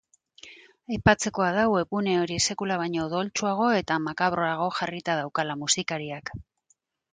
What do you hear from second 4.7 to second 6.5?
jarrita daukala musikariak.